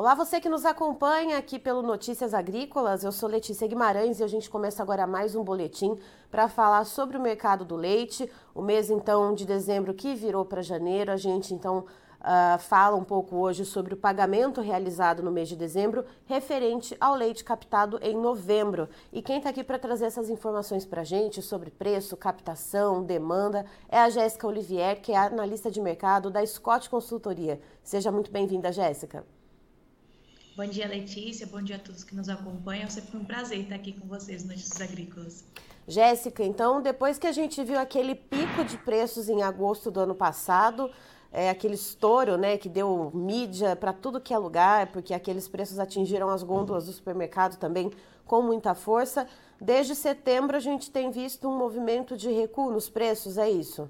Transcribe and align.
Olá, 0.00 0.14
você 0.14 0.40
que 0.40 0.48
nos 0.48 0.64
acompanha 0.64 1.36
aqui 1.36 1.58
pelo 1.58 1.82
Notícias 1.82 2.32
Agrícolas. 2.32 3.04
Eu 3.04 3.12
sou 3.12 3.28
Letícia 3.28 3.68
Guimarães 3.68 4.18
e 4.18 4.24
a 4.24 4.26
gente 4.26 4.48
começa 4.48 4.82
agora 4.82 5.06
mais 5.06 5.34
um 5.34 5.44
boletim 5.44 5.94
para 6.30 6.48
falar 6.48 6.86
sobre 6.86 7.18
o 7.18 7.20
mercado 7.20 7.66
do 7.66 7.76
leite. 7.76 8.26
O 8.54 8.62
mês 8.62 8.88
então 8.88 9.34
de 9.34 9.44
dezembro 9.44 9.92
que 9.92 10.14
virou 10.14 10.42
para 10.42 10.62
janeiro, 10.62 11.12
a 11.12 11.18
gente 11.18 11.52
então 11.52 11.80
uh, 11.80 12.58
fala 12.60 12.96
um 12.96 13.04
pouco 13.04 13.36
hoje 13.36 13.66
sobre 13.66 13.92
o 13.92 13.96
pagamento 13.98 14.62
realizado 14.62 15.22
no 15.22 15.30
mês 15.30 15.50
de 15.50 15.56
dezembro 15.56 16.06
referente 16.24 16.96
ao 16.98 17.14
leite 17.14 17.44
captado 17.44 17.98
em 18.00 18.16
novembro. 18.16 18.88
E 19.12 19.20
quem 19.20 19.36
está 19.36 19.50
aqui 19.50 19.62
para 19.62 19.78
trazer 19.78 20.06
essas 20.06 20.30
informações 20.30 20.86
para 20.86 21.02
a 21.02 21.04
gente 21.04 21.42
sobre 21.42 21.70
preço, 21.70 22.16
captação, 22.16 23.04
demanda 23.04 23.66
é 23.86 23.98
a 23.98 24.08
Jéssica 24.08 24.46
Olivier, 24.46 25.02
que 25.02 25.12
é 25.12 25.18
analista 25.18 25.70
de 25.70 25.78
mercado 25.78 26.30
da 26.30 26.46
Scott 26.46 26.88
Consultoria. 26.88 27.60
Seja 27.82 28.10
muito 28.10 28.30
bem-vinda, 28.30 28.72
Jéssica. 28.72 29.26
Bom 30.60 30.66
dia, 30.66 30.86
Letícia. 30.86 31.46
Bom 31.46 31.62
dia 31.62 31.76
a 31.76 31.78
todos 31.78 32.04
que 32.04 32.14
nos 32.14 32.28
acompanham. 32.28 32.84
É 32.84 32.90
sempre 32.90 33.16
um 33.16 33.24
prazer 33.24 33.60
estar 33.60 33.76
aqui 33.76 33.94
com 33.94 34.06
vocês 34.06 34.42
no 34.42 34.50
Notícias 34.50 34.78
Agrícolas. 34.78 35.42
Jéssica, 35.88 36.44
então, 36.44 36.82
depois 36.82 37.16
que 37.16 37.26
a 37.26 37.32
gente 37.32 37.64
viu 37.64 37.78
aquele 37.78 38.14
pico 38.14 38.62
de 38.66 38.76
preços 38.76 39.30
em 39.30 39.42
agosto 39.42 39.90
do 39.90 40.00
ano 40.00 40.14
passado, 40.14 40.90
é, 41.32 41.48
aquele 41.48 41.76
estouro 41.76 42.36
né, 42.36 42.58
que 42.58 42.68
deu 42.68 43.10
mídia 43.14 43.74
para 43.74 43.94
tudo 43.94 44.20
que 44.20 44.34
é 44.34 44.38
lugar, 44.38 44.88
porque 44.88 45.14
aqueles 45.14 45.48
preços 45.48 45.78
atingiram 45.78 46.28
as 46.28 46.42
gôndolas 46.42 46.84
do 46.84 46.92
supermercado 46.92 47.56
também 47.56 47.90
com 48.26 48.42
muita 48.42 48.74
força. 48.74 49.26
Desde 49.58 49.94
setembro 49.94 50.58
a 50.58 50.60
gente 50.60 50.90
tem 50.90 51.10
visto 51.10 51.48
um 51.48 51.56
movimento 51.56 52.18
de 52.18 52.30
recuo 52.30 52.70
nos 52.70 52.86
preços, 52.86 53.38
é 53.38 53.48
isso? 53.48 53.88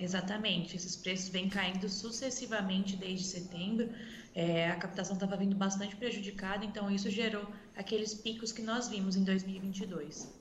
Exatamente, 0.00 0.76
esses 0.76 0.96
preços 0.96 1.28
vêm 1.28 1.48
caindo 1.48 1.86
sucessivamente 1.88 2.96
desde 2.96 3.26
setembro. 3.26 3.90
É, 4.34 4.70
a 4.70 4.76
captação 4.76 5.14
estava 5.14 5.36
vindo 5.36 5.54
bastante 5.54 5.94
prejudicada, 5.94 6.64
então 6.64 6.90
isso 6.90 7.10
gerou 7.10 7.46
aqueles 7.76 8.14
picos 8.14 8.50
que 8.50 8.62
nós 8.62 8.88
vimos 8.88 9.14
em 9.14 9.24
2022. 9.24 10.40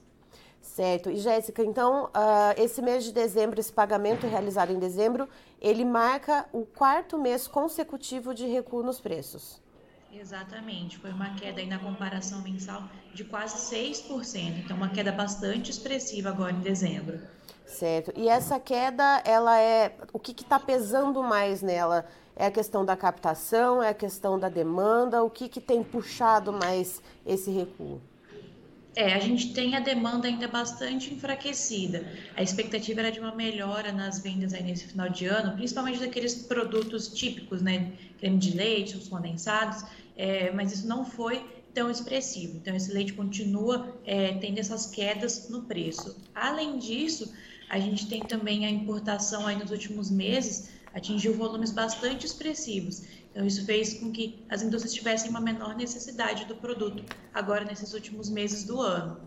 Certo. 0.62 1.10
E 1.10 1.18
Jéssica, 1.18 1.64
então, 1.64 2.06
uh, 2.06 2.62
esse 2.62 2.82
mês 2.82 3.04
de 3.04 3.12
dezembro, 3.12 3.60
esse 3.60 3.72
pagamento 3.72 4.28
realizado 4.28 4.72
em 4.72 4.80
dezembro, 4.80 5.28
ele 5.60 5.84
marca 5.84 6.46
o 6.54 6.66
quarto 6.66 7.18
mês 7.18 7.48
consecutivo 7.48 8.34
de 8.34 8.46
recuo 8.46 8.82
nos 8.82 9.02
preços. 9.02 9.62
Exatamente, 10.12 10.98
foi 10.98 11.12
uma 11.12 11.36
queda 11.36 11.60
aí 11.60 11.68
na 11.68 11.80
comparação 11.80 12.42
mensal 12.42 12.84
de 13.14 13.24
quase 13.24 13.76
6%, 13.76 14.64
então 14.64 14.78
uma 14.78 14.90
queda 14.90 15.12
bastante 15.12 15.70
expressiva 15.70 16.30
agora 16.30 16.52
em 16.52 16.62
dezembro. 16.62 17.20
Certo. 17.70 18.12
E 18.16 18.28
essa 18.28 18.60
queda, 18.60 19.22
ela 19.24 19.60
é. 19.60 19.96
O 20.12 20.20
que 20.20 20.32
está 20.32 20.60
pesando 20.60 21.22
mais 21.22 21.62
nela? 21.62 22.06
É 22.36 22.48
a 22.48 22.52
questão 22.52 22.84
da 22.84 22.96
captação, 22.96 23.84
é 23.84 23.90
a 23.90 23.94
questão 23.94 24.40
da 24.40 24.50
demanda? 24.50 25.24
O 25.24 25.30
que, 25.30 25.48
que 25.48 25.62
tem 25.62 25.84
puxado 25.84 26.52
mais 26.52 27.02
esse 27.26 27.52
recuo? 27.52 28.02
É, 28.96 29.14
a 29.14 29.20
gente 29.20 29.54
tem 29.54 29.76
a 29.76 29.80
demanda 29.80 30.28
ainda 30.28 30.48
bastante 30.48 31.14
enfraquecida. 31.14 32.06
A 32.36 32.42
expectativa 32.42 33.02
era 33.02 33.12
de 33.12 33.20
uma 33.20 33.34
melhora 33.36 33.92
nas 33.92 34.20
vendas 34.20 34.54
aí 34.54 34.64
nesse 34.64 34.88
final 34.88 35.10
de 35.10 35.26
ano, 35.26 35.56
principalmente 35.56 36.00
daqueles 36.00 36.34
produtos 36.36 37.08
típicos, 37.10 37.62
né? 37.62 37.92
Creme 38.20 38.38
de 38.38 38.58
leite, 38.58 38.98
os 38.98 39.08
condensados, 39.08 39.86
é, 40.18 40.52
mas 40.52 40.74
isso 40.74 40.88
não 40.88 41.06
foi 41.06 41.46
tão 41.74 41.90
expressivo. 41.92 42.58
Então, 42.58 42.76
esse 42.76 42.92
leite 42.92 43.14
continua 43.14 43.96
é, 44.06 44.34
tendo 44.34 44.60
essas 44.60 44.88
quedas 44.88 45.50
no 45.50 45.64
preço. 45.64 46.18
Além 46.34 46.78
disso, 46.78 47.32
a 47.70 47.80
gente 47.80 48.08
tem 48.08 48.22
também 48.22 48.66
a 48.66 48.70
importação 48.70 49.46
aí 49.46 49.56
nos 49.56 49.72
últimos 49.72 50.10
meses 50.10 50.70
atingiu 50.94 51.36
volumes 51.36 51.72
bastante 51.72 52.26
expressivos. 52.26 53.04
Então, 53.32 53.46
isso 53.46 53.64
fez 53.64 53.94
com 53.94 54.12
que 54.12 54.44
as 54.50 54.64
indústrias 54.64 54.94
tivessem 54.94 55.30
uma 55.30 55.40
menor 55.40 55.76
necessidade 55.76 56.46
do 56.46 56.56
produto 56.56 57.04
agora 57.32 57.64
nesses 57.64 57.94
últimos 57.94 58.28
meses 58.30 58.64
do 58.64 58.82
ano. 58.82 59.22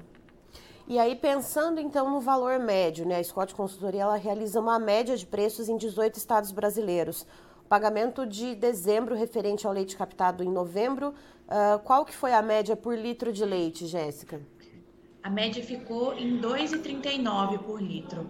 E 0.89 0.99
aí, 0.99 1.15
pensando 1.15 1.81
então 1.81 2.11
no 2.11 2.21
valor 2.21 2.59
médio, 2.59 3.06
né? 3.06 3.19
A 3.19 3.25
Scott 3.25 3.55
Consultoria 3.55 4.03
ela 4.03 4.16
realiza 4.16 4.61
uma 4.61 4.78
média 4.81 5.16
de 5.16 5.25
preços 5.25 5.69
em 5.69 5.77
18 5.77 6.16
estados 6.16 6.50
brasileiros. 6.50 7.22
O 7.65 7.69
pagamento 7.69 8.27
de 8.27 8.56
dezembro 8.56 9.15
referente 9.15 9.66
ao 9.66 9.72
leite 9.72 9.97
captado 9.97 10.43
em 10.43 10.50
novembro, 10.50 11.15
uh, 11.47 11.78
qual 11.84 12.05
que 12.05 12.15
foi 12.15 12.33
a 12.33 12.43
média 12.43 12.77
por 12.77 12.99
litro 12.99 13.33
de 13.33 13.45
leite, 13.45 13.87
Jéssica? 13.87 14.43
A 15.22 15.31
média 15.31 15.62
ficou 15.62 16.15
em 16.15 16.41
2,39 16.41 17.59
por 17.60 17.81
litro. 17.81 18.28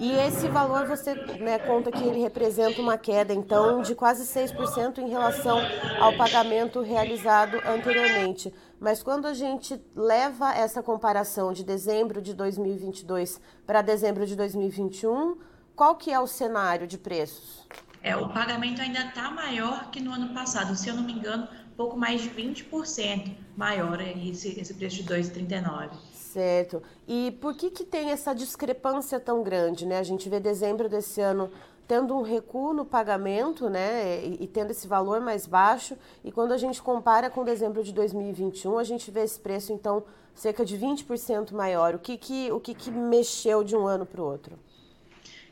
E 0.00 0.12
esse 0.12 0.46
valor 0.46 0.86
você 0.86 1.12
né, 1.40 1.58
conta 1.58 1.90
que 1.90 2.04
ele 2.04 2.20
representa 2.20 2.80
uma 2.80 2.96
queda, 2.96 3.34
então, 3.34 3.82
de 3.82 3.96
quase 3.96 4.22
6% 4.22 4.98
em 4.98 5.08
relação 5.08 5.58
ao 6.00 6.16
pagamento 6.16 6.80
realizado 6.82 7.58
anteriormente. 7.66 8.54
Mas 8.78 9.02
quando 9.02 9.26
a 9.26 9.34
gente 9.34 9.80
leva 9.96 10.54
essa 10.54 10.80
comparação 10.84 11.52
de 11.52 11.64
dezembro 11.64 12.22
de 12.22 12.32
2022 12.32 13.40
para 13.66 13.82
dezembro 13.82 14.24
de 14.24 14.36
2021, 14.36 15.36
qual 15.74 15.96
que 15.96 16.12
é 16.12 16.20
o 16.20 16.28
cenário 16.28 16.86
de 16.86 16.96
preços? 16.96 17.66
É, 18.00 18.16
o 18.16 18.28
pagamento 18.28 18.80
ainda 18.80 19.00
está 19.00 19.28
maior 19.32 19.90
que 19.90 20.00
no 20.00 20.12
ano 20.12 20.32
passado. 20.32 20.76
Se 20.76 20.88
eu 20.88 20.94
não 20.94 21.02
me 21.02 21.12
engano, 21.12 21.48
pouco 21.78 21.96
mais 21.96 22.20
de 22.20 22.28
20% 22.30 23.30
maior 23.56 24.00
esse, 24.00 24.60
esse 24.60 24.74
preço 24.74 24.96
de 24.96 25.04
2,39. 25.04 25.90
Certo. 26.12 26.82
E 27.06 27.30
por 27.40 27.54
que, 27.54 27.70
que 27.70 27.84
tem 27.84 28.10
essa 28.10 28.34
discrepância 28.34 29.20
tão 29.20 29.44
grande? 29.44 29.86
Né? 29.86 29.96
A 29.96 30.02
gente 30.02 30.28
vê 30.28 30.40
dezembro 30.40 30.88
desse 30.88 31.20
ano 31.20 31.48
tendo 31.86 32.14
um 32.16 32.22
recuo 32.22 32.74
no 32.74 32.84
pagamento, 32.84 33.70
né, 33.70 34.22
e, 34.22 34.44
e, 34.44 34.46
tendo 34.46 34.72
esse 34.72 34.86
valor 34.86 35.22
mais 35.22 35.46
baixo, 35.46 35.96
e 36.22 36.30
quando 36.30 36.52
a 36.52 36.58
gente 36.58 36.82
compara 36.82 37.30
com 37.30 37.42
dezembro 37.42 37.82
de 37.82 37.94
2021, 37.94 38.76
a 38.76 38.84
gente 38.84 39.10
vê 39.10 39.22
esse 39.22 39.40
preço 39.40 39.72
então 39.72 40.04
cerca 40.34 40.66
de 40.66 40.76
20% 40.76 41.52
maior. 41.52 41.94
O 41.94 41.98
que 41.98 42.18
que 42.18 42.52
o 42.52 42.60
que 42.60 42.74
que 42.74 42.90
mexeu 42.90 43.64
de 43.64 43.74
um 43.74 43.86
ano 43.86 44.04
para 44.04 44.20
o 44.20 44.24
outro? 44.24 44.58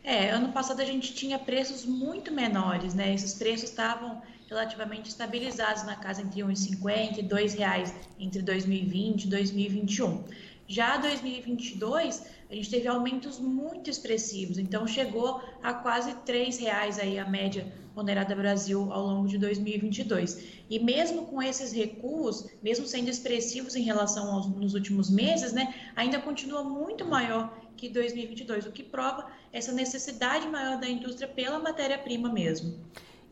É, 0.04 0.28
ano 0.28 0.52
passado 0.52 0.82
a 0.82 0.84
gente 0.84 1.14
tinha 1.14 1.38
preços 1.38 1.86
muito 1.86 2.30
menores, 2.30 2.92
né? 2.92 3.14
Esses 3.14 3.32
preços 3.32 3.70
estavam 3.70 4.20
relativamente 4.48 5.08
estabilizados 5.08 5.84
na 5.84 5.96
casa 5.96 6.22
entre 6.22 6.42
R$ 6.42 6.48
1,50 6.48 7.18
e 7.18 7.20
R$ 7.20 7.28
2,00 7.28 7.92
entre 8.18 8.42
2020 8.42 9.24
e 9.24 9.28
2021. 9.28 10.24
Já 10.68 10.96
2022, 10.96 12.24
a 12.50 12.54
gente 12.54 12.70
teve 12.70 12.88
aumentos 12.88 13.38
muito 13.38 13.88
expressivos, 13.88 14.58
então 14.58 14.86
chegou 14.86 15.40
a 15.62 15.72
quase 15.72 16.10
R$ 16.10 16.50
reais 16.60 16.98
aí 16.98 17.18
a 17.18 17.28
média 17.28 17.72
ponderada 17.94 18.34
Brasil 18.34 18.92
ao 18.92 19.06
longo 19.06 19.28
de 19.28 19.38
2022. 19.38 20.44
E 20.68 20.78
mesmo 20.78 21.26
com 21.26 21.42
esses 21.42 21.72
recuos, 21.72 22.46
mesmo 22.62 22.86
sendo 22.86 23.08
expressivos 23.08 23.74
em 23.74 23.82
relação 23.82 24.30
aos 24.32 24.46
nos 24.46 24.74
últimos 24.74 25.08
meses, 25.08 25.52
né, 25.52 25.74
ainda 25.94 26.20
continua 26.20 26.62
muito 26.62 27.04
maior 27.04 27.56
que 27.76 27.88
2022, 27.88 28.66
o 28.66 28.72
que 28.72 28.82
prova 28.82 29.30
essa 29.52 29.72
necessidade 29.72 30.46
maior 30.48 30.78
da 30.78 30.88
indústria 30.88 31.28
pela 31.28 31.58
matéria-prima 31.58 32.28
mesmo. 32.28 32.74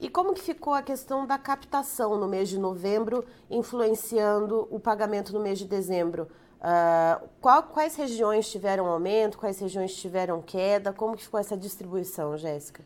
E 0.01 0.09
como 0.09 0.35
que 0.35 0.43
ficou 0.43 0.75
a 0.75 0.83
questão 0.83 1.27
da 1.27 1.39
captação 1.39 2.19
no 2.19 2.27
mês 2.27 2.49
de 2.49 2.59
novembro, 2.59 3.25
influenciando 3.51 4.69
o 4.71 4.79
pagamento 4.79 5.33
no 5.33 5.41
mês 5.41 5.59
de 5.59 5.65
dezembro? 5.65 6.29
Uh, 6.65 7.29
qual, 7.41 7.63
quais 7.65 7.95
regiões 7.95 8.51
tiveram 8.51 8.87
aumento, 8.87 9.39
quais 9.39 9.59
regiões 9.61 9.95
tiveram 9.95 10.41
queda? 10.41 10.93
Como 10.93 11.17
que 11.17 11.23
ficou 11.23 11.39
essa 11.39 11.57
distribuição, 11.57 12.37
Jéssica? 12.39 12.83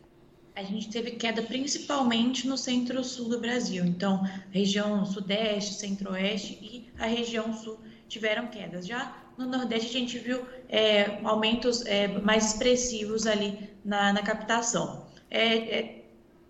A 0.55 0.63
gente 0.63 0.89
teve 0.89 1.11
queda 1.11 1.41
principalmente 1.41 2.45
no 2.45 2.57
centro-sul 2.57 3.29
do 3.29 3.39
Brasil. 3.39 3.85
Então, 3.85 4.21
região 4.51 5.05
sudeste, 5.05 5.75
centro-oeste 5.75 6.59
e 6.61 6.91
a 6.99 7.05
região 7.05 7.53
sul 7.53 7.79
tiveram 8.09 8.47
quedas. 8.47 8.85
Já 8.85 9.15
no 9.37 9.45
Nordeste, 9.45 9.95
a 9.95 9.99
gente 9.99 10.19
viu 10.19 10.45
é, 10.67 11.21
aumentos 11.23 11.85
é, 11.85 12.09
mais 12.19 12.47
expressivos 12.47 13.25
ali 13.25 13.69
na, 13.85 14.11
na 14.11 14.21
captação. 14.21 15.05
É, 15.31 15.79
é 15.79 15.98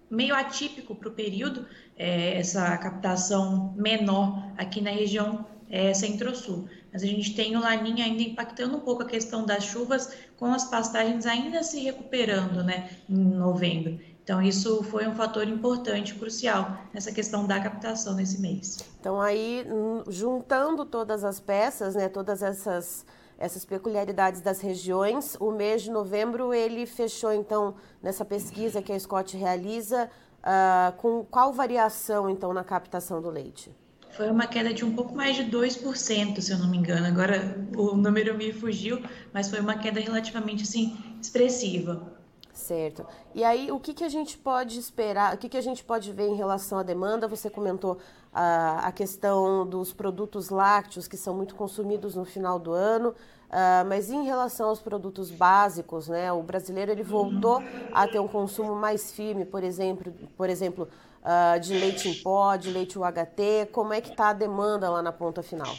meio 0.10 0.36
atípico 0.36 0.96
para 0.96 1.10
o 1.10 1.12
período, 1.12 1.66
é, 1.98 2.38
essa 2.38 2.78
captação 2.78 3.74
menor 3.76 4.52
aqui 4.58 4.82
na 4.82 4.92
região 4.92 5.46
é, 5.70 5.94
centro-sul. 5.94 6.68
Mas 6.92 7.04
a 7.04 7.06
gente 7.06 7.36
tem 7.36 7.56
o 7.56 7.60
Laninha 7.60 8.06
ainda 8.06 8.24
impactando 8.24 8.78
um 8.78 8.80
pouco 8.80 9.04
a 9.04 9.06
questão 9.06 9.46
das 9.46 9.64
chuvas, 9.64 10.14
com 10.38 10.48
as 10.48 10.66
pastagens 10.66 11.26
ainda 11.26 11.62
se 11.62 11.80
recuperando 11.80 12.64
né, 12.64 12.90
em 13.08 13.16
novembro. 13.16 14.00
Então, 14.24 14.42
isso 14.42 14.84
foi 14.84 15.08
um 15.08 15.16
fator 15.16 15.48
importante, 15.48 16.14
crucial, 16.14 16.78
nessa 16.94 17.12
questão 17.12 17.48
da 17.48 17.60
captação 17.60 18.14
nesse 18.16 18.40
mês. 18.40 18.78
Então, 19.00 19.20
aí, 19.20 19.66
juntando 20.08 20.86
todas 20.86 21.24
as 21.24 21.40
peças, 21.40 21.96
né, 21.96 22.08
todas 22.10 22.44
essas 22.44 23.06
essas 23.40 23.64
peculiaridades 23.64 24.42
das 24.42 24.60
regiões. 24.60 25.36
O 25.40 25.52
mês 25.52 25.82
de 25.82 25.90
novembro 25.90 26.54
ele 26.54 26.86
fechou 26.86 27.32
então 27.32 27.76
nessa 28.04 28.26
pesquisa 28.26 28.82
que 28.82 28.92
a 28.92 29.00
Scott 29.00 29.36
realiza 29.38 30.10
uh, 30.40 30.96
com 30.98 31.24
qual 31.24 31.54
variação 31.54 32.30
então 32.30 32.54
na 32.54 32.64
captação 32.64 33.22
do 33.22 33.30
leite? 33.30 33.72
Foi 34.12 34.30
uma 34.30 34.48
queda 34.48 34.74
de 34.74 34.84
um 34.84 34.94
pouco 34.94 35.16
mais 35.16 35.36
de 35.36 35.46
2%, 35.46 36.42
se 36.42 36.52
eu 36.52 36.58
não 36.58 36.70
me 36.70 36.78
engano. 36.78 37.06
Agora 37.06 37.66
o 37.78 37.96
número 37.96 38.36
me 38.38 38.52
fugiu, 38.52 39.02
mas 39.34 39.50
foi 39.50 39.60
uma 39.60 39.78
queda 39.78 40.00
relativamente 40.00 40.64
assim 40.64 40.98
expressiva. 41.22 42.19
Certo. 42.60 43.06
E 43.34 43.42
aí, 43.42 43.72
o 43.72 43.80
que, 43.80 43.94
que 43.94 44.04
a 44.04 44.10
gente 44.10 44.38
pode 44.38 44.78
esperar, 44.78 45.34
o 45.34 45.38
que, 45.38 45.48
que 45.48 45.58
a 45.58 45.62
gente 45.62 45.82
pode 45.82 46.12
ver 46.12 46.28
em 46.28 46.36
relação 46.36 46.78
à 46.78 46.84
demanda? 46.84 47.26
Você 47.28 47.50
comentou 47.50 47.98
ah, 48.34 48.82
a 48.84 48.92
questão 48.92 49.66
dos 49.66 49.94
produtos 49.94 50.50
lácteos, 50.50 51.08
que 51.08 51.16
são 51.16 51.34
muito 51.34 51.56
consumidos 51.56 52.16
no 52.16 52.26
final 52.26 52.60
do 52.60 52.74
ano, 52.74 53.16
ah, 53.50 53.86
mas 53.88 54.10
em 54.10 54.26
relação 54.26 54.68
aos 54.68 54.80
produtos 54.82 55.32
básicos, 55.32 56.10
né, 56.10 56.32
o 56.34 56.44
brasileiro 56.44 56.92
ele 56.92 57.02
voltou 57.02 57.64
a 57.94 58.06
ter 58.08 58.20
um 58.20 58.28
consumo 58.28 58.76
mais 58.76 59.10
firme, 59.10 59.46
por 59.46 59.64
exemplo, 59.64 60.14
por 60.36 60.50
exemplo 60.50 60.88
ah, 61.24 61.58
de 61.58 61.74
leite 61.74 62.10
em 62.10 62.14
pó, 62.16 62.58
de 62.58 62.70
leite 62.70 63.00
UHT, 63.00 63.70
como 63.72 63.94
é 63.94 64.02
que 64.02 64.10
está 64.12 64.30
a 64.30 64.34
demanda 64.34 64.90
lá 64.90 65.02
na 65.02 65.14
ponta 65.14 65.42
final? 65.42 65.74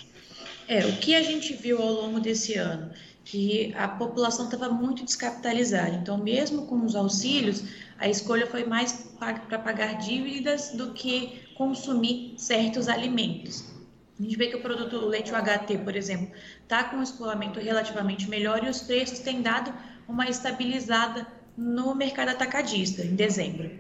É, 0.67 0.87
o 0.87 0.97
que 0.97 1.15
a 1.15 1.23
gente 1.23 1.53
viu 1.53 1.83
ao 1.83 1.93
longo 1.93 2.21
desse 2.21 2.55
ano? 2.55 2.91
Que 3.31 3.73
a 3.77 3.87
população 3.87 4.47
estava 4.47 4.69
muito 4.69 5.05
descapitalizada. 5.05 5.91
Então, 5.91 6.19
mesmo 6.19 6.67
com 6.67 6.85
os 6.85 6.97
auxílios, 6.97 7.63
a 7.97 8.09
escolha 8.09 8.45
foi 8.45 8.65
mais 8.65 9.09
para 9.21 9.57
pagar 9.61 9.99
dívidas 9.99 10.71
do 10.71 10.93
que 10.93 11.41
consumir 11.55 12.35
certos 12.37 12.89
alimentos. 12.89 13.73
A 14.19 14.23
gente 14.23 14.37
vê 14.37 14.49
que 14.49 14.57
o 14.57 14.61
produto 14.61 14.97
o 14.97 15.07
leite 15.07 15.31
UHT, 15.33 15.79
por 15.85 15.95
exemplo, 15.95 16.29
está 16.63 16.83
com 16.83 16.97
um 16.97 17.03
escoamento 17.05 17.61
relativamente 17.61 18.29
melhor 18.29 18.65
e 18.65 18.69
os 18.69 18.81
preços 18.81 19.21
têm 19.21 19.43
dado 19.43 19.73
uma 20.09 20.29
estabilizada 20.29 21.25
no 21.57 21.95
mercado 21.95 22.31
atacadista 22.31 23.03
em 23.03 23.15
dezembro. 23.15 23.71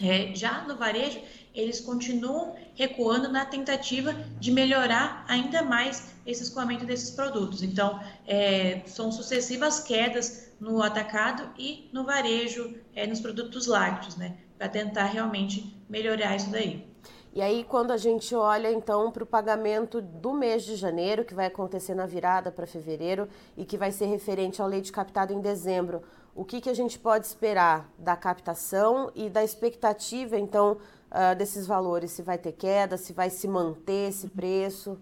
É, 0.00 0.34
já 0.34 0.62
no 0.62 0.76
varejo, 0.76 1.20
eles 1.54 1.80
continuam 1.80 2.56
recuando 2.74 3.28
na 3.28 3.44
tentativa 3.44 4.12
de 4.40 4.50
melhorar 4.50 5.24
ainda 5.28 5.62
mais 5.62 6.14
esse 6.26 6.42
escoamento 6.42 6.84
desses 6.84 7.10
produtos. 7.10 7.62
Então, 7.62 8.00
é, 8.26 8.82
são 8.86 9.12
sucessivas 9.12 9.80
quedas 9.80 10.52
no 10.58 10.82
atacado 10.82 11.48
e 11.58 11.88
no 11.92 12.04
varejo, 12.04 12.74
é, 12.94 13.06
nos 13.06 13.20
produtos 13.20 13.66
lácteos, 13.66 14.16
né? 14.16 14.36
Para 14.58 14.68
tentar 14.68 15.04
realmente 15.04 15.76
melhorar 15.88 16.34
isso 16.34 16.50
daí. 16.50 16.84
E 17.32 17.42
aí, 17.42 17.64
quando 17.64 17.90
a 17.90 17.96
gente 17.96 18.32
olha 18.34 18.70
então 18.70 19.10
para 19.10 19.24
o 19.24 19.26
pagamento 19.26 20.00
do 20.00 20.32
mês 20.32 20.62
de 20.62 20.76
janeiro, 20.76 21.24
que 21.24 21.34
vai 21.34 21.46
acontecer 21.46 21.92
na 21.92 22.06
virada 22.06 22.52
para 22.52 22.64
fevereiro 22.64 23.28
e 23.56 23.64
que 23.64 23.76
vai 23.76 23.90
ser 23.90 24.06
referente 24.06 24.62
ao 24.62 24.68
leite 24.68 24.92
captado 24.92 25.32
em 25.32 25.40
dezembro, 25.40 26.02
o 26.34 26.44
que, 26.44 26.60
que 26.60 26.68
a 26.68 26.74
gente 26.74 26.98
pode 26.98 27.26
esperar 27.26 27.88
da 27.98 28.16
captação 28.16 29.10
e 29.14 29.30
da 29.30 29.44
expectativa 29.44 30.38
então 30.38 30.78
uh, 31.10 31.36
desses 31.36 31.66
valores? 31.66 32.10
Se 32.10 32.22
vai 32.22 32.36
ter 32.36 32.52
queda, 32.52 32.96
se 32.96 33.12
vai 33.12 33.30
se 33.30 33.46
manter 33.46 34.08
esse 34.08 34.28
preço? 34.28 34.98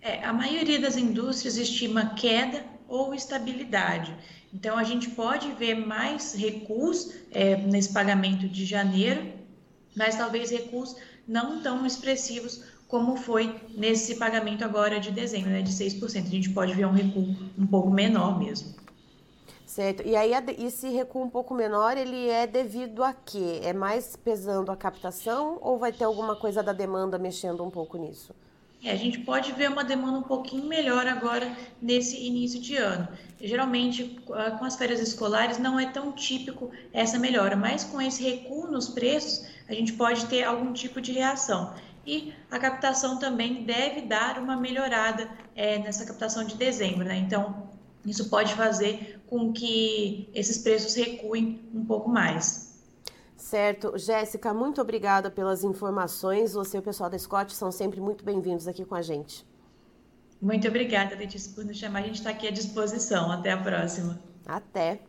É, 0.00 0.24
a 0.24 0.32
maioria 0.32 0.80
das 0.80 0.96
indústrias 0.96 1.56
estima 1.56 2.14
queda 2.14 2.64
ou 2.88 3.14
estabilidade. 3.14 4.16
Então, 4.52 4.78
a 4.78 4.84
gente 4.84 5.10
pode 5.10 5.50
ver 5.52 5.74
mais 5.74 6.34
recuos 6.34 7.12
é, 7.30 7.56
nesse 7.56 7.92
pagamento 7.92 8.48
de 8.48 8.64
janeiro, 8.64 9.32
mas 9.96 10.16
talvez 10.16 10.50
recuos 10.50 10.96
não 11.26 11.60
tão 11.62 11.84
expressivos 11.84 12.62
como 12.86 13.16
foi 13.16 13.60
nesse 13.76 14.16
pagamento 14.16 14.64
agora 14.64 15.00
de 15.00 15.10
dezembro, 15.10 15.50
né, 15.50 15.62
de 15.62 15.72
6%. 15.72 16.18
A 16.18 16.30
gente 16.30 16.50
pode 16.50 16.74
ver 16.74 16.86
um 16.86 16.92
recuo 16.92 17.34
um 17.58 17.66
pouco 17.66 17.90
menor 17.90 18.38
mesmo. 18.38 18.83
Certo. 19.74 20.06
E 20.06 20.14
aí 20.14 20.30
esse 20.56 20.88
recuo 20.88 21.24
um 21.24 21.28
pouco 21.28 21.52
menor, 21.52 21.96
ele 21.96 22.28
é 22.28 22.46
devido 22.46 23.02
a 23.02 23.12
quê? 23.12 23.58
É 23.60 23.72
mais 23.72 24.14
pesando 24.14 24.70
a 24.70 24.76
captação 24.76 25.58
ou 25.60 25.76
vai 25.76 25.92
ter 25.92 26.04
alguma 26.04 26.36
coisa 26.36 26.62
da 26.62 26.72
demanda 26.72 27.18
mexendo 27.18 27.64
um 27.64 27.70
pouco 27.70 27.98
nisso? 27.98 28.32
É, 28.84 28.92
a 28.92 28.94
gente 28.94 29.18
pode 29.18 29.50
ver 29.50 29.68
uma 29.68 29.82
demanda 29.82 30.16
um 30.16 30.22
pouquinho 30.22 30.64
melhor 30.66 31.08
agora 31.08 31.52
nesse 31.82 32.24
início 32.24 32.60
de 32.60 32.76
ano. 32.76 33.08
Geralmente, 33.40 34.16
com 34.24 34.64
as 34.64 34.76
férias 34.76 35.00
escolares, 35.00 35.58
não 35.58 35.80
é 35.80 35.86
tão 35.86 36.12
típico 36.12 36.70
essa 36.92 37.18
melhora, 37.18 37.56
mas 37.56 37.82
com 37.82 38.00
esse 38.00 38.22
recuo 38.22 38.68
nos 38.68 38.90
preços, 38.90 39.44
a 39.68 39.74
gente 39.74 39.94
pode 39.94 40.26
ter 40.26 40.44
algum 40.44 40.72
tipo 40.72 41.00
de 41.00 41.10
reação. 41.10 41.74
E 42.06 42.32
a 42.48 42.60
captação 42.60 43.18
também 43.18 43.64
deve 43.64 44.02
dar 44.02 44.38
uma 44.38 44.56
melhorada 44.56 45.28
é, 45.56 45.80
nessa 45.80 46.06
captação 46.06 46.44
de 46.44 46.54
dezembro, 46.54 47.04
né? 47.04 47.16
Então, 47.16 47.73
isso 48.04 48.28
pode 48.28 48.54
fazer 48.54 49.20
com 49.26 49.52
que 49.52 50.28
esses 50.34 50.58
preços 50.58 50.94
recuem 50.94 51.60
um 51.74 51.84
pouco 51.84 52.08
mais. 52.08 52.74
Certo. 53.36 53.96
Jéssica, 53.98 54.54
muito 54.54 54.80
obrigada 54.80 55.30
pelas 55.30 55.64
informações. 55.64 56.54
Você 56.54 56.78
e 56.78 56.80
o 56.80 56.82
pessoal 56.82 57.10
da 57.10 57.18
Scott 57.18 57.54
são 57.54 57.70
sempre 57.70 58.00
muito 58.00 58.24
bem-vindos 58.24 58.66
aqui 58.66 58.84
com 58.84 58.94
a 58.94 59.02
gente. 59.02 59.46
Muito 60.40 60.66
obrigada, 60.68 61.14
Letícia, 61.14 61.52
por 61.54 61.64
nos 61.64 61.76
chamar. 61.76 62.00
A 62.00 62.02
gente 62.02 62.16
está 62.16 62.30
aqui 62.30 62.48
à 62.48 62.50
disposição. 62.50 63.30
Até 63.30 63.52
a 63.52 63.56
próxima. 63.56 64.18
Até. 64.46 65.00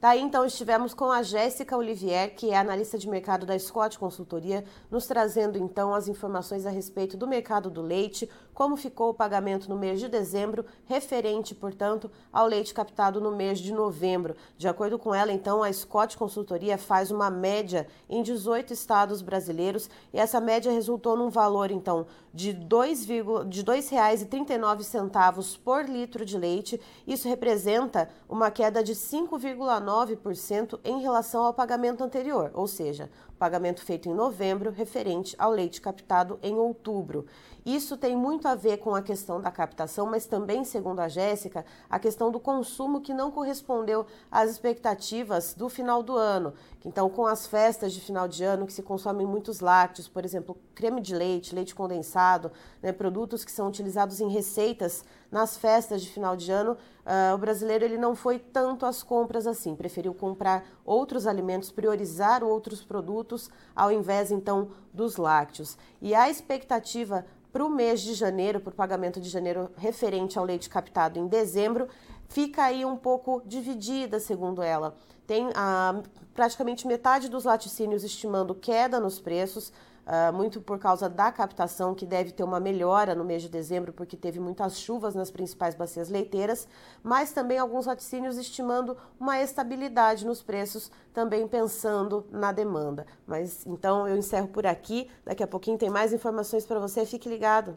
Daí 0.00 0.22
então 0.22 0.46
estivemos 0.46 0.94
com 0.94 1.12
a 1.12 1.22
Jéssica 1.22 1.76
Olivier, 1.76 2.34
que 2.34 2.48
é 2.48 2.56
analista 2.56 2.96
de 2.96 3.06
mercado 3.06 3.44
da 3.44 3.58
Scott 3.58 3.98
Consultoria, 3.98 4.64
nos 4.90 5.06
trazendo 5.06 5.58
então 5.58 5.94
as 5.94 6.08
informações 6.08 6.64
a 6.64 6.70
respeito 6.70 7.18
do 7.18 7.28
mercado 7.28 7.68
do 7.68 7.82
leite, 7.82 8.26
como 8.52 8.76
ficou 8.76 9.10
o 9.10 9.14
pagamento 9.14 9.68
no 9.68 9.76
mês 9.76 10.00
de 10.00 10.08
dezembro, 10.08 10.64
referente, 10.84 11.54
portanto, 11.54 12.10
ao 12.32 12.46
leite 12.46 12.74
captado 12.74 13.20
no 13.20 13.30
mês 13.30 13.58
de 13.58 13.72
novembro. 13.72 14.34
De 14.56 14.66
acordo 14.68 14.98
com 14.98 15.14
ela, 15.14 15.32
então, 15.32 15.62
a 15.62 15.72
Scott 15.72 16.16
Consultoria 16.16 16.76
faz 16.76 17.10
uma 17.10 17.30
média 17.30 17.86
em 18.08 18.22
18 18.22 18.72
estados 18.72 19.22
brasileiros 19.22 19.88
e 20.12 20.18
essa 20.18 20.40
média 20.40 20.72
resultou 20.72 21.16
num 21.16 21.30
valor 21.30 21.70
então 21.70 22.06
de 22.32 22.50
R$ 22.50 22.64
2,39 22.68 25.58
por 25.58 25.84
litro 25.84 26.24
de 26.24 26.38
leite. 26.38 26.80
Isso 27.06 27.28
representa 27.28 28.08
uma 28.28 28.50
queda 28.50 28.84
de 28.84 28.94
5,9 28.94 30.10
9% 30.16 30.80
em 30.84 31.00
relação 31.00 31.44
ao 31.44 31.54
pagamento 31.54 32.02
anterior, 32.02 32.50
ou 32.54 32.66
seja, 32.66 33.10
pagamento 33.38 33.84
feito 33.84 34.08
em 34.08 34.14
novembro 34.14 34.70
referente 34.70 35.34
ao 35.38 35.50
leite 35.50 35.80
captado 35.80 36.38
em 36.42 36.54
outubro. 36.54 37.26
Isso 37.64 37.96
tem 37.96 38.16
muito 38.40 38.48
a 38.48 38.54
ver 38.54 38.78
com 38.78 38.94
a 38.94 39.02
questão 39.02 39.38
da 39.38 39.50
captação, 39.50 40.06
mas 40.06 40.24
também, 40.24 40.64
segundo 40.64 41.00
a 41.00 41.08
Jéssica, 41.08 41.62
a 41.90 41.98
questão 41.98 42.30
do 42.30 42.40
consumo 42.40 43.02
que 43.02 43.12
não 43.12 43.30
correspondeu 43.30 44.06
às 44.30 44.50
expectativas 44.50 45.52
do 45.52 45.68
final 45.68 46.02
do 46.02 46.16
ano. 46.16 46.54
Então, 46.82 47.10
com 47.10 47.26
as 47.26 47.46
festas 47.46 47.92
de 47.92 48.00
final 48.00 48.26
de 48.26 48.42
ano, 48.42 48.66
que 48.66 48.72
se 48.72 48.82
consomem 48.82 49.26
muitos 49.26 49.60
lácteos, 49.60 50.08
por 50.08 50.24
exemplo, 50.24 50.56
creme 50.74 51.02
de 51.02 51.14
leite, 51.14 51.54
leite 51.54 51.74
condensado, 51.74 52.50
né, 52.82 52.90
produtos 52.90 53.44
que 53.44 53.52
são 53.52 53.68
utilizados 53.68 54.22
em 54.22 54.30
receitas 54.30 55.04
nas 55.30 55.58
festas 55.58 56.00
de 56.00 56.10
final 56.10 56.34
de 56.34 56.50
ano, 56.50 56.72
uh, 56.72 57.34
o 57.34 57.38
brasileiro 57.38 57.84
ele 57.84 57.98
não 57.98 58.16
foi 58.16 58.38
tanto 58.38 58.86
às 58.86 59.02
compras 59.02 59.46
assim, 59.46 59.76
preferiu 59.76 60.14
comprar 60.14 60.64
outros 60.84 61.26
alimentos, 61.26 61.70
priorizar 61.70 62.42
outros 62.42 62.82
produtos 62.82 63.50
ao 63.76 63.92
invés 63.92 64.32
então 64.32 64.70
dos 64.92 65.16
lácteos. 65.16 65.76
E 66.00 66.14
a 66.14 66.30
expectativa 66.30 67.24
para 67.52 67.64
o 67.64 67.68
mês 67.68 68.00
de 68.00 68.14
janeiro, 68.14 68.60
para 68.60 68.70
o 68.70 68.74
pagamento 68.74 69.20
de 69.20 69.28
janeiro 69.28 69.70
referente 69.76 70.38
ao 70.38 70.44
leite 70.44 70.68
captado 70.68 71.18
em 71.18 71.26
dezembro, 71.26 71.88
fica 72.28 72.64
aí 72.64 72.84
um 72.84 72.96
pouco 72.96 73.42
dividida, 73.44 74.20
segundo 74.20 74.62
ela. 74.62 74.96
Tem 75.26 75.50
ah, 75.54 76.00
praticamente 76.34 76.86
metade 76.86 77.28
dos 77.28 77.44
laticínios 77.44 78.04
estimando 78.04 78.54
queda 78.54 79.00
nos 79.00 79.18
preços, 79.18 79.72
uh, 80.10 80.32
muito 80.32 80.60
por 80.60 80.78
causa 80.78 81.08
da 81.08 81.30
captação, 81.30 81.94
que 81.94 82.04
deve 82.04 82.32
ter 82.32 82.42
uma 82.42 82.58
melhora 82.58 83.14
no 83.14 83.24
mês 83.24 83.42
de 83.42 83.48
dezembro, 83.48 83.92
porque 83.92 84.16
teve 84.16 84.40
muitas 84.40 84.78
chuvas 84.78 85.14
nas 85.14 85.30
principais 85.30 85.74
bacias 85.74 86.08
leiteiras, 86.08 86.66
mas 87.02 87.32
também 87.32 87.58
alguns 87.58 87.86
laticínios 87.86 88.36
estimando 88.36 88.96
uma 89.18 89.40
estabilidade 89.40 90.26
nos 90.26 90.42
preços, 90.42 90.90
também 91.14 91.46
pensando 91.46 92.26
na 92.30 92.50
demanda. 92.50 93.06
Mas 93.26 93.64
então 93.64 94.08
eu 94.08 94.16
encerro 94.16 94.48
por 94.48 94.66
aqui, 94.66 95.08
daqui 95.24 95.42
a 95.42 95.46
pouquinho 95.46 95.78
tem 95.78 95.88
mais 95.88 96.12
informações 96.12 96.66
para 96.66 96.80
você, 96.80 97.06
fique 97.06 97.28
ligado. 97.28 97.76